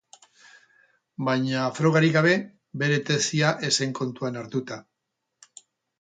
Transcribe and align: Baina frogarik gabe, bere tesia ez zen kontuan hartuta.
Baina 1.27 1.67
frogarik 1.79 2.15
gabe, 2.17 2.33
bere 2.85 2.97
tesia 3.11 3.55
ez 3.69 3.73
zen 3.85 3.97
kontuan 4.01 4.41
hartuta. 4.43 4.79